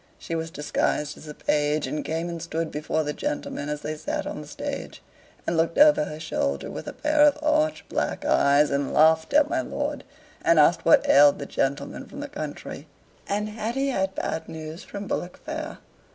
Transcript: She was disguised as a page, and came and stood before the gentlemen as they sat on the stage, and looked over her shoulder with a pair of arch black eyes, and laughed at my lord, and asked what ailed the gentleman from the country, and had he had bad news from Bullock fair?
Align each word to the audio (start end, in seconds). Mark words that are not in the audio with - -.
She 0.17 0.33
was 0.33 0.49
disguised 0.49 1.15
as 1.15 1.27
a 1.27 1.35
page, 1.35 1.85
and 1.85 2.03
came 2.03 2.27
and 2.27 2.41
stood 2.41 2.71
before 2.71 3.03
the 3.03 3.13
gentlemen 3.13 3.69
as 3.69 3.81
they 3.81 3.95
sat 3.95 4.25
on 4.25 4.41
the 4.41 4.47
stage, 4.47 4.99
and 5.45 5.55
looked 5.55 5.77
over 5.77 6.05
her 6.05 6.19
shoulder 6.19 6.71
with 6.71 6.87
a 6.87 6.93
pair 6.93 7.21
of 7.23 7.37
arch 7.43 7.85
black 7.87 8.25
eyes, 8.25 8.71
and 8.71 8.95
laughed 8.95 9.31
at 9.31 9.47
my 9.47 9.61
lord, 9.61 10.03
and 10.43 10.57
asked 10.59 10.85
what 10.85 11.07
ailed 11.07 11.37
the 11.37 11.45
gentleman 11.45 12.07
from 12.07 12.19
the 12.19 12.27
country, 12.27 12.87
and 13.27 13.49
had 13.49 13.75
he 13.75 13.89
had 13.89 14.15
bad 14.15 14.49
news 14.49 14.83
from 14.83 15.05
Bullock 15.05 15.37
fair? 15.45 15.77